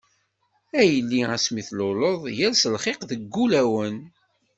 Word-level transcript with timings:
A 0.79 0.81
yelli 0.91 1.21
asmi 1.35 1.61
tluleḍ, 1.67 2.19
yers 2.37 2.61
lxiq 2.73 2.99
deg 3.09 3.21
wulawen. 3.35 3.97